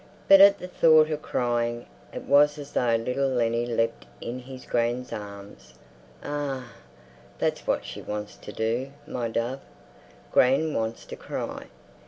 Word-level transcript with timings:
But 0.27 0.41
at 0.41 0.57
the 0.57 0.67
thought 0.67 1.11
of 1.11 1.21
crying 1.21 1.85
it 2.11 2.23
was 2.23 2.57
as 2.57 2.71
though 2.73 2.95
little 2.95 3.29
Lennie 3.29 3.67
leapt 3.67 4.07
in 4.19 4.39
his 4.39 4.65
gran's 4.65 5.13
arms. 5.13 5.75
Ah, 6.23 6.71
that's 7.37 7.67
what 7.67 7.85
she 7.85 8.01
wants 8.01 8.35
to 8.37 8.51
do, 8.51 8.93
my 9.05 9.27
dove. 9.27 9.59
Gran 10.31 10.73
wants 10.73 11.05
to 11.05 11.15
cry. 11.15 11.67